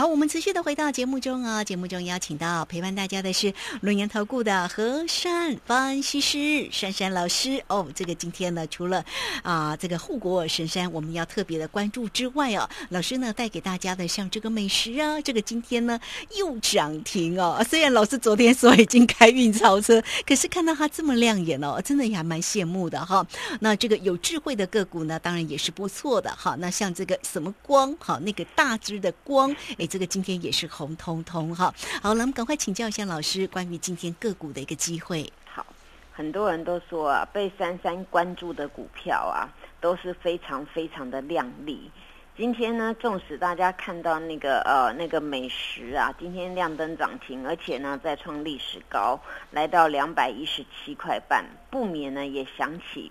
[0.00, 3.52] 好，我们持续的回到节目中啊，节目中邀请到陪伴大家的是
[3.82, 7.86] 龙岩投顾的和善分析师珊珊老师哦。
[7.94, 9.04] 这个今天呢，除了
[9.42, 16.00] 啊这个护国神山我们要特别的关注之外哦，老师呢带给大家的像这个美食啊，这个今天呢
[16.38, 17.62] 又涨停哦。
[17.68, 23.26] 虽然老师昨天说已经开运超车，可是看到它这么亮眼哦，真的也还蛮羡慕的哈。
[23.60, 26.56] 那这个有智慧的个股呢，当然也是不错的哈。
[26.58, 29.54] 那像这个什么光哈，那个大只的光。
[29.76, 31.74] 哎，这个今天也是红彤彤哈。
[32.00, 35.30] 好了，我们赶快请教一下老师关于今天个股的一个机会。
[35.44, 35.66] 好，
[36.12, 41.90] 很多人都说啊，被珊珊关注的股票啊，都是非常非常的亮丽。
[42.36, 49.20] 今天呢，纵使大家看到那个呃那个美食啊，今天亮灯涨停，而且呢再创历史高，
[49.50, 53.10] 来到两百一十七块半，不免呢也想起。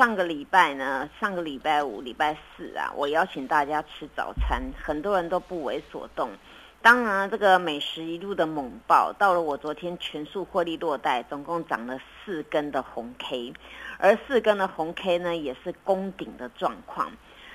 [0.00, 6.30] 上个礼拜呢，上个礼拜五、礼拜四啊，我邀请大家吃早餐，很多人都不为所动。
[6.80, 13.52] 当然，这个美食一路的猛爆，到了我昨天全数获利落袋，总共涨了四根的红 K，
[13.98, 17.12] 而四根的红 K 呢，也是攻顶的状况。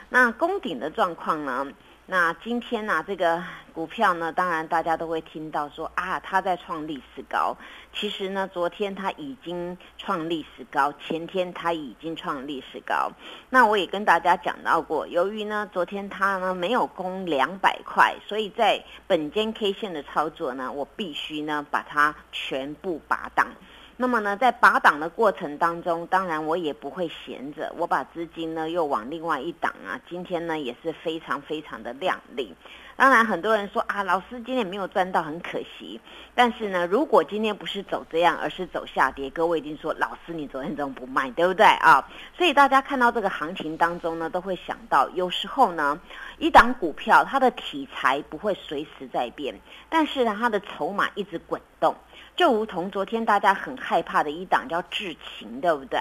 [0.10, 1.66] 那攻顶的状况呢？
[2.08, 7.58] 那今天呢，这个股票呢，当然大家都会听到说啊，它在创历史高。
[7.94, 13.12] 其实呢，昨天它已经创历史高，前天它已经创历史高。
[13.50, 23.48] 那我也跟大家讲到过，由于呢，昨天它呢没有攻两百块，所以在本间 K 线的操作呢，我必须呢把它全部拔档。
[23.98, 30.00] 那么呢，在拔档的过程当中，当然我也不会闲着，我把资金呢又往另外一档啊。
[30.10, 32.54] 今天呢也是非常非常的靓丽。
[32.96, 36.00] 当然很多人说啊，老师今天没有赚到，很可惜。
[36.34, 42.08] 但是呢，如果今天不是走这样，而是走下跌，各位一定说老师你昨天怎么不卖，对不对啊？
[42.38, 46.00] 所以大家看到这个行情当中呢，都会想到，有时候呢，
[46.38, 49.54] 一档股票它的题材不会随时在变，
[49.90, 51.94] 但是呢，它的筹码一直滚动。
[52.36, 55.98] 就如同昨天大家很害怕的一档叫智勤，对不对？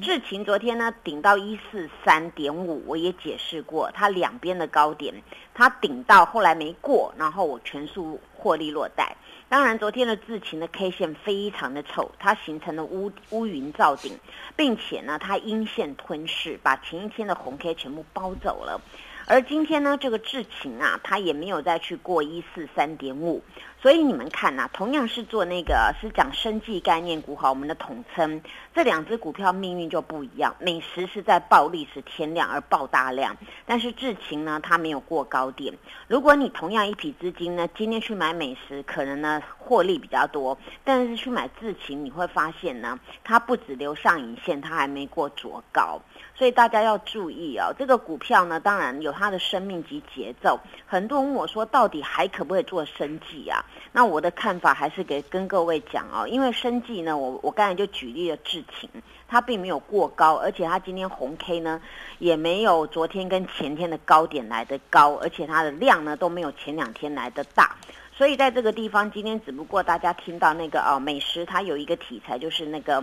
[0.00, 5.14] 智勤昨天呢顶到一四三点五，我也解释过，它两边的高点，
[5.52, 9.16] 它顶到后来没过，然后我全数获利落袋。
[9.48, 14.18] 当然，昨天的智勤的 K 线非常的丑，它形成了乌乌云罩顶，
[14.56, 18.80] 并且呢，它阴线吞噬，把前一天的红 K 全部包走了。
[19.26, 23.40] 而今天呢，这个智勤啊，它也没有再去过一四三点五。
[23.80, 28.42] 所以你们看呐，同样是做那个是讲生计概念股哈，我们的统称
[28.74, 30.52] 这两只股票命运就不一样。
[30.58, 35.72] 美食是在暴历史天量而爆大量，但是智勤呢，它没有过高点。
[36.08, 46.00] 如果你同样一笔资金呢，今天去买美食，可能呢获利比较多，但是去买智勤，你会发现呢，它不止留上影线，它还没过卓高。
[46.34, 50.58] 所以大家要注意哦，这个股票呢，当然有它的生命及节奏。
[50.84, 53.64] 很多人问我说，到底还可不可以做生计啊？
[53.92, 58.88] 那我的看法还是给跟各位讲哦，因为生计呢，我我刚才就举例了智勤，
[59.28, 61.80] 它并没有过高，而且它今天红 K 呢，
[62.18, 67.76] 也没有昨天跟前天的高点来的高，而且它的量呢都没有前两天来的大，
[68.12, 73.02] 所以在这个地方，今天只不过大家听到那个哦，美食它有一个题材就是那个。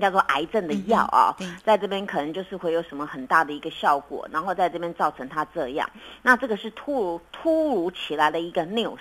[0.00, 5.88] 叫做癌症的药啊，在这边可能就是会有什么很大的一个效果，然后在这边造成它这样，
[6.20, 8.98] 那这个是突如突如其来的一个 news，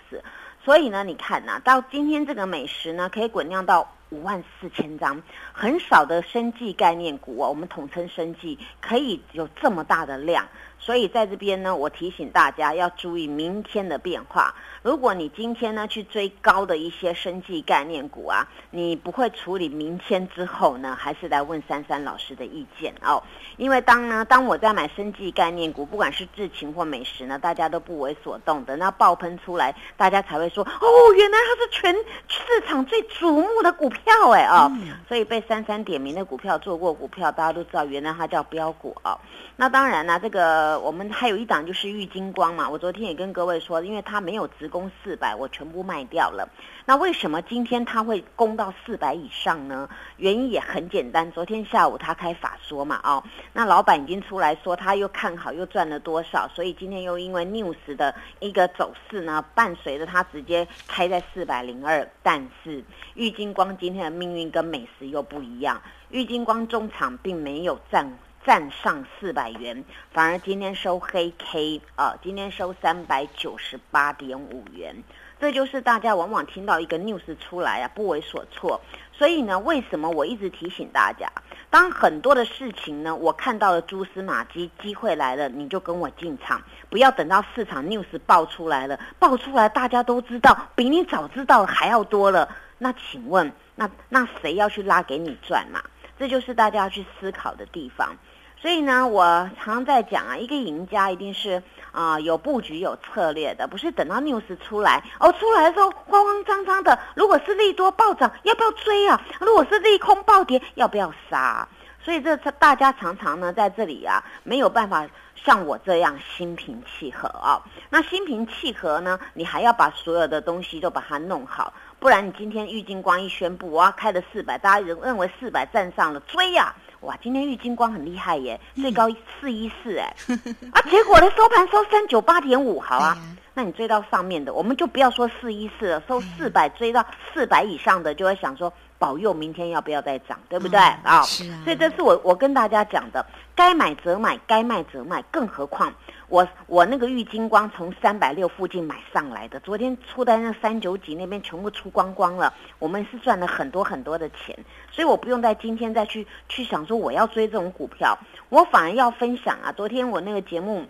[0.63, 5.21] 所以呢，你看呐，到今天这个美食呢，可以滚量到五万四千张，
[5.51, 10.47] 很少的生计概念股啊，我们统称生计，可以有这么大的量。
[10.77, 14.53] 所以在这边呢，我提醒大家要注意明天的变化。
[14.81, 23.23] 如果你今天呢去追高的一些生计概念股啊，你不会处理明天之后呢，还是来问珊珊老师的意见哦。
[23.55, 31.95] 因为当呢，当我在买生计概念股，不管是智勤或美食呢，大家都不为所动的，那爆喷出来，大家才会说哦，原来它是全
[32.27, 34.71] 市场最瞩目的股票哎哦。
[35.07, 39.19] 所以被三三点名的股票，做过股票，大家都知道，原来它叫标股哦。
[39.55, 42.67] 那当然呢，这个我们还有一档就是玉金光嘛。
[42.67, 46.47] 我昨天也跟各位说，因为它没有直攻四百，我全部卖掉了。
[46.85, 49.87] 那为什么今天它会攻到四百以上呢？
[50.17, 53.23] 原因也很简单，昨天下午他开法说嘛，哦，
[53.53, 62.07] 那老板已经出来说他又看好又赚了多少，所以今天又因为 news 的一个走势呢，伴随着它直接开在四百零二。
[62.21, 62.83] 但是
[63.13, 68.09] 玉金光今天的命运跟美食又不一样，玉金光中场并没有站。
[68.45, 75.01] 站上四百元，反而今天收黑 K 啊，今天收三百九十八点五元。
[75.39, 78.81] 这就是大家往往听到一个 news 出来啊，不为所措。
[79.13, 81.31] 所以呢，为什么我一直提醒大家，
[81.69, 92.49] 当很多的事情呢，我看到了蛛丝马迹，机会来了，你就跟我进场，不要等到市场 news 爆出来了，爆出来大家都知道，比你早知道还要多了。
[92.83, 95.81] 那请问，那那谁要去拉给你赚嘛？
[96.19, 98.13] 这就是大家要去思考的地方。
[98.57, 101.63] 所以呢，我常常在讲啊，一个赢家一定是
[101.93, 106.99] 啊有布局、有策略的，不是等到 news 出来哦，出来的时候慌慌张张的。
[107.15, 109.21] 如果是利多暴涨，要不要追啊？
[109.39, 111.65] 如果是利空暴跌，要不要杀？
[112.01, 117.63] 所以这大家常常呢在这里啊没有办法像我这样心平气和啊。
[117.89, 126.75] 那心平气和呢，你还要把所有的东西都把它弄好，不然你今天玉金光一宣布我要开了四百，大家认认为四百站上了追呀。
[126.99, 129.07] 哇，今天玉金光很厉害耶， 最高
[129.39, 130.13] 四一四哎，
[130.73, 133.17] 啊，结果呢收盘收三九八点五，好啊，
[133.55, 138.73] 那你追到上面的，我们就不要说四一四了，收四百追到四百以上的，就会想说
[139.03, 141.21] 保佑明天要不要再涨，对不对啊？
[141.23, 145.93] 是啊，所以这是我我跟大家讲的，该买则买，该卖则卖，更何况。
[146.29, 154.57] 我我那个玉金光从三百六附近买上来的，昨天出单那三九几那边全部出光光了，我们是赚了很多很多的钱，
[154.89, 158.17] 所以我不用在今天再去去想说我要追这种股票，
[158.47, 159.69] 我反而要分享啊。
[159.73, 160.85] 昨天我那个节目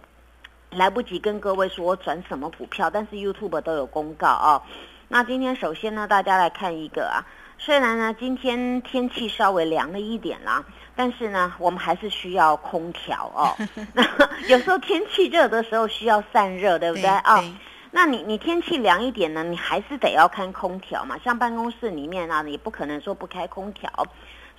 [0.70, 4.62] 来不及跟各位说我转什么股票，但是 YouTube 都有公告啊。
[5.10, 7.22] 那今天首先呢，大家来看一个啊，
[7.64, 10.64] 虽然呢今天天气稍微凉了一点啦。
[10.96, 13.58] 但是呢，我们还是需要空调哦。
[13.94, 14.04] 那
[14.48, 17.44] 有时候天气热的时候需要散热，对不对啊？
[17.90, 21.18] 那你你天气凉一点呢，你还是得要开空调嘛。
[21.24, 23.90] 像办公室里面啊，你不可能说不开空调。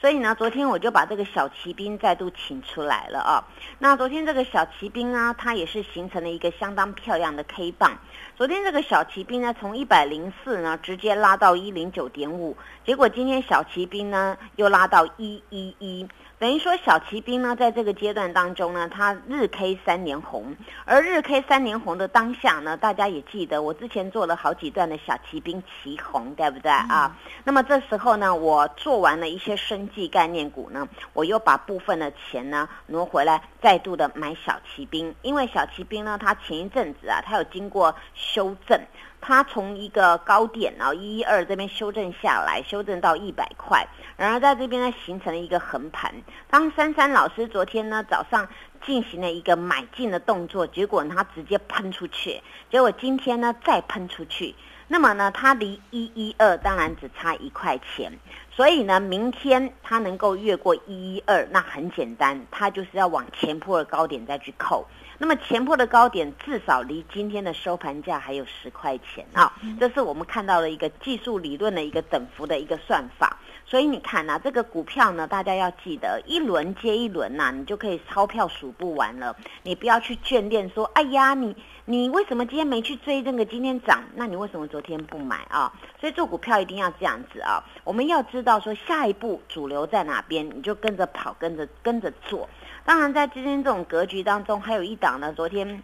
[0.04, 3.42] 所以呢，昨天我就把这个小骑兵再度请出来了啊。
[3.78, 7.96] 那昨天这个小骑兵呢，它也是形成了一个相当漂亮的 K 棒。
[8.36, 12.54] 昨天这个小骑兵呢，从一百零四呢直接拉到一零九点五，
[12.84, 16.06] 结果今天小骑兵呢又拉到一一一。
[16.36, 20.54] 等于说，小骑兵呢，在这个阶段当中呢，它日 K 三连红，
[20.84, 27.16] 而日 K 三连红的当下呢，大家也记得，我之前做了好几段的小骑兵骑红，对不对啊？
[27.44, 38.78] 那么这时候呢，我做完了一些生计概念股呢，我又把部分的钱呢挪回来，再度的买小骑兵，因为小骑兵呢，它前一阵子啊，它有经过修正。
[39.26, 43.88] 它从一个高点啊一一二这边修正下来，修正到一百块，
[44.18, 46.14] 然而在这边呢形成了一个横盘。
[46.50, 48.46] 当珊珊老师昨天呢早上
[48.84, 54.54] 进行了一个买进的动作，结果它直接喷出去，结果今天呢再喷出去，
[54.88, 58.12] 那么呢它离一一二当然只差一块钱，
[58.50, 64.86] 所以呢明天它能够越过一一二，那很简单，它就是要往前坡的高点再去扣。
[65.18, 73.38] 那么前破的高点至少离今天的收盘价还有十块钱啊，这是我们看到了一个技术理论的一个等幅的一个算法。
[73.74, 79.34] 所以你看呐，这个股票呢，大家要记得一轮接一轮呐，你就可以钞票数不完了。
[79.64, 84.04] 你不要去眷恋说，哎呀，你你为什么今天没去追这个今天涨？
[84.14, 85.72] 那你为什么昨天不买啊？
[85.98, 92.48] 所以做股票一定要这样子啊，我们要知道说下一步主流在哪边，你就跟着跑，跟着跟着做。
[92.84, 95.32] 当然，在今天这种格局当中，还有一档呢。
[95.32, 95.82] 昨天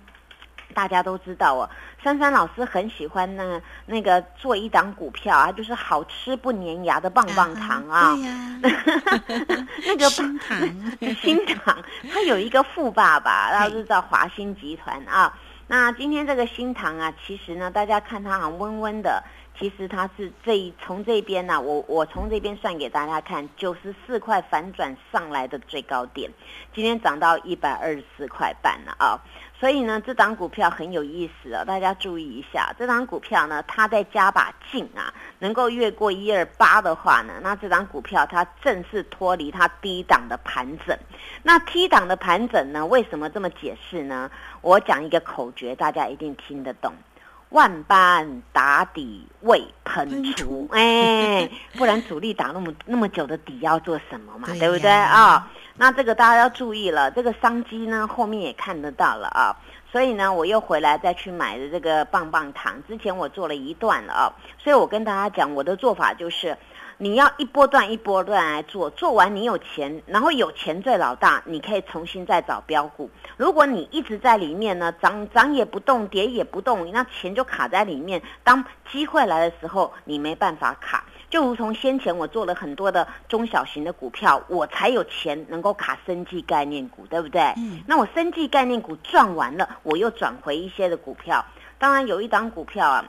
[0.75, 1.69] 大家都知道哦，
[2.03, 8.15] 珊珊老师很喜欢呢那个做一档股票啊，就是好吃不粘牙的棒棒糖啊。
[8.15, 8.87] 对呀，
[9.87, 10.59] 那个棒糖，
[11.23, 11.77] 新糖，
[12.13, 15.33] 他有一个富爸爸，然后是叫华兴集团啊。
[15.67, 19.23] 那今天这个新糖啊，其实呢，大家看它好像温温的。
[19.59, 26.31] 其实它是这从这边呢，我我从这边算给大家看，九十四块反转上来的最高点，
[26.75, 29.21] 今天涨到一百二十四块半了啊！
[29.59, 40.97] 所以呢，这档股票很有意思啊，大家注意一下，这档股票呢，它在加把劲啊，能够越过一二八的话呢，那这档股票它正式脱离它低档的盘整。
[41.43, 44.31] 那低档的盘整呢，为什么这么解释呢？
[44.63, 46.95] 我讲一个口诀，大家一定听得懂。
[47.51, 54.49] 万般打底未喷出，哎，不然主力打那么那么久的底要做什么嘛？
[54.59, 55.51] 对不对啊？
[55.77, 59.57] 那这个大家要注意了，这个商机呢后面也看得到了啊，
[59.91, 66.57] 所以呢我又回来再去买的这个棒棒糖，之前我做了一段了啊，所以我跟大家讲我的做法就是。
[67.03, 73.09] 你要一波段一波段来做，做完你有钱，然后有钱最老大，你可以重新再找标股。
[73.39, 78.21] 如果你一直在里面呢，涨涨也不动，跌也不动，那钱就卡在里面。
[78.45, 81.03] 当机会来的时候，你没办法卡。
[81.31, 87.41] 就如同先前我做了很多的中小型的股票，我才有钱能够卡生技概念股，对不对？
[87.57, 87.81] 嗯。
[87.87, 91.43] 那我生技概念股赚完了，我又转回一些的股票。
[91.79, 93.03] 当然有一档股票啊，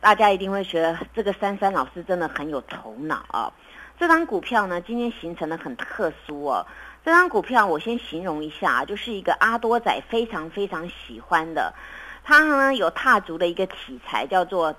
[0.00, 3.52] 大家一定会觉得这个珊珊老师真的很有头脑啊。
[3.98, 6.64] 这张股票呢，今天形成的很特殊哦。
[7.04, 11.74] 这张股票我先形容一下，就是一个阿多仔非常非常喜欢的，
[12.22, 14.74] 它呢有踏足的一个题材叫做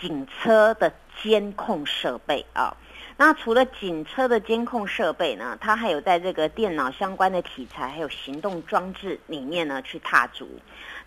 [0.00, 2.76] 警车的监控设备啊。
[3.16, 10.48] 那除了警车的监控设备呢，它还有在这个电脑相关的题材，还有行动装置里面呢去踏足。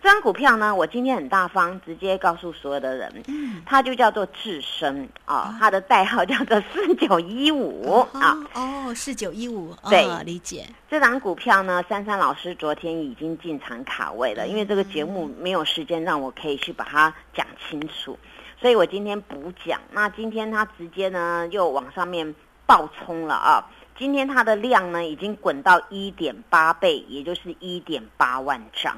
[0.00, 3.12] 这张股票呢，我今天很大方，直接告诉所有的人，
[3.66, 8.38] 它就叫做智深啊，它的代号叫做 四九一五啊。
[8.54, 10.64] 哦，四九一五，对，理解。
[10.88, 18.16] 这张股票呢，珊珊老师昨天已经进场卡位了，因为这个节目没有时间让我可以去把它讲清楚。
[18.60, 22.34] 所以我今天补讲，那今天它直接呢又往上面
[22.66, 23.64] 爆冲了啊！
[23.98, 28.96] 今天它的量呢已经滚到一点八倍，也就是一点八万张。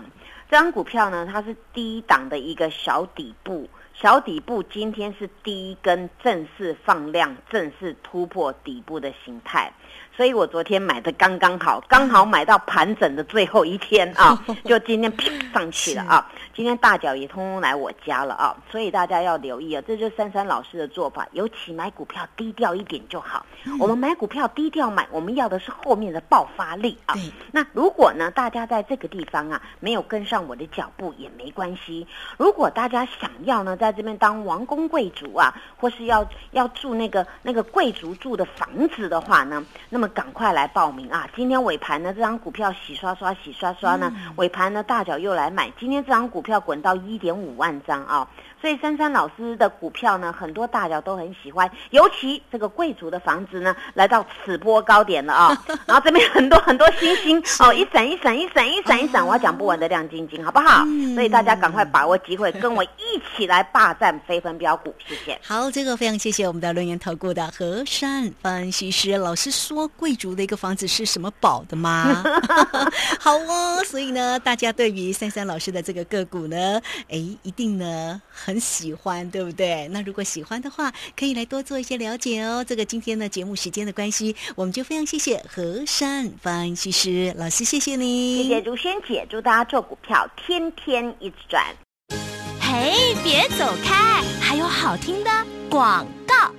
[0.50, 9.72] 这张股票呢，它是低档的一个小底部，小底部今天是第一根正式放量、正式突破底部的形态。
[10.16, 15.12] 所以我昨天买的刚刚好，刚好买到盘整的最后一天啊， 就今天
[15.52, 16.30] 上去了啊！
[16.54, 18.54] 今天大脚也通通来我家了啊！
[18.70, 23.46] 所以大家要留意啊，这就是珊珊老师的做法，尤其买股票低调一点就好。
[23.78, 27.14] 我们买股票低调买，我们要的是后面的爆发力啊！
[27.52, 32.06] 那如果呢，大家在这个地方啊没有跟上我的脚步也没关系。
[32.36, 41.28] 如果大家想要呢，在这边当王公贵族啊，或是要要住那个那个贵族住的房子的话呢，那么赶快来报名啊！
[41.36, 45.70] 今天尾盘呢，这张股票洗刷刷洗刷刷呢，尾盘呢大脚又来买。
[45.78, 48.26] 今天这张股票滚到一点五万张啊！
[48.60, 55.64] 所以珊珊老师的股票呢，很多大脚都很喜欢，尤其这个贵族的房子呢，来到此波高点了啊！
[55.86, 60.84] 然后这边很多很多星星哦，一闪一闪一闪一闪一闪，我要讲不完的亮晶晶，好不好？
[61.14, 65.38] 所以大家赶快把握机会，跟我一起来霸占飞分标股，谢谢。
[65.42, 72.22] 好，这个非常谢谢我们的论言投顾的和善分析师老师说，贵族的一个房子是什么宝的吗？
[73.18, 78.20] 好哦，所以呢，大家对于珊珊老师的这个个股呢，哎，一定呢。
[78.32, 79.86] 很喜欢，对不对？
[79.92, 82.64] 那如果喜欢的话，可以来多做一些了解哦。
[82.66, 91.62] 这个今天的节目时间的关系，我们就非常谢谢何山分析师老师，谢谢你，谢谢如萱姐，祝大家做股票天天一直赚。
[92.60, 95.30] 嘿，别走开，还有好听的
[95.68, 96.50] 广告。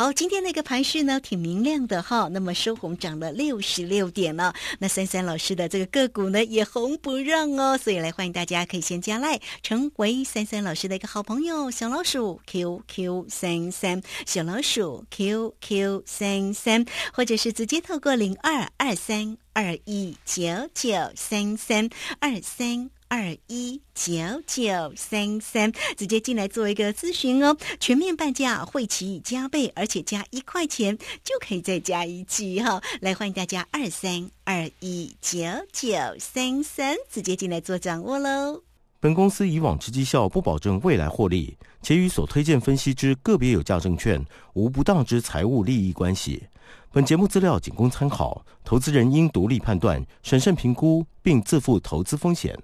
[0.00, 2.26] 好，今天那个盘势呢，挺明亮的哈。
[2.32, 4.54] 那么收红涨了六十六点了。
[4.78, 7.76] 那三三老师的这个个股呢，也红不让哦。
[7.76, 11.70] 所以来欢迎大家可以先加赖，成为三三老师的一个好朋友。
[11.70, 20.42] 小老鼠 QQ 三三，小老鼠 QQ 三三，或者是直接透过零二二三二一九
[20.72, 21.90] 九三三
[22.20, 22.88] 二三。
[23.10, 24.12] 二一九
[24.46, 32.80] 九三三，直接进来做一个咨询哦，全面半价，会期加倍，而且加一块钱就可以再加一季哈。
[33.00, 35.40] 来欢迎大家二三二一九
[35.72, 35.90] 九
[36.20, 38.62] 三三，直接进来做掌握喽。
[39.00, 46.44] 本公司以往之绩效不保证未来获利，且与所推荐分析之个别有价证券无不当之财务利益关系。
[46.92, 52.56] 本节目资料仅供参考，投资人应独立判断、审慎评估，并自负投资风险。